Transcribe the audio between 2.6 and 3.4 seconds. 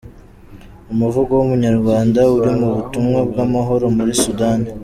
butumwa